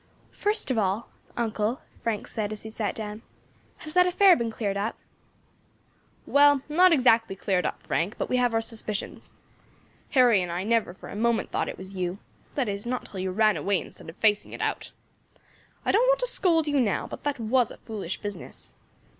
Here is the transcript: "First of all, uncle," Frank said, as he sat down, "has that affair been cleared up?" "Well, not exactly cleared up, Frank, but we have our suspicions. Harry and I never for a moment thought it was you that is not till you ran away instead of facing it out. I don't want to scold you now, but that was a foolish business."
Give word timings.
"First 0.31 0.71
of 0.71 0.79
all, 0.79 1.09
uncle," 1.37 1.81
Frank 2.01 2.25
said, 2.25 2.51
as 2.51 2.63
he 2.63 2.71
sat 2.71 2.95
down, 2.95 3.21
"has 3.77 3.93
that 3.93 4.07
affair 4.07 4.35
been 4.35 4.49
cleared 4.49 4.75
up?" 4.75 4.95
"Well, 6.25 6.63
not 6.67 6.91
exactly 6.91 7.35
cleared 7.35 7.67
up, 7.67 7.83
Frank, 7.83 8.15
but 8.17 8.27
we 8.27 8.37
have 8.37 8.55
our 8.55 8.61
suspicions. 8.61 9.29
Harry 10.09 10.41
and 10.41 10.51
I 10.51 10.63
never 10.63 10.95
for 10.95 11.09
a 11.09 11.15
moment 11.15 11.51
thought 11.51 11.69
it 11.69 11.77
was 11.77 11.93
you 11.93 12.17
that 12.55 12.67
is 12.67 12.87
not 12.87 13.05
till 13.05 13.19
you 13.19 13.29
ran 13.29 13.57
away 13.57 13.79
instead 13.79 14.09
of 14.09 14.15
facing 14.15 14.53
it 14.53 14.61
out. 14.61 14.91
I 15.85 15.91
don't 15.91 16.07
want 16.07 16.21
to 16.21 16.27
scold 16.27 16.67
you 16.67 16.79
now, 16.79 17.05
but 17.05 17.23
that 17.23 17.39
was 17.39 17.69
a 17.69 17.77
foolish 17.77 18.21
business." 18.21 18.71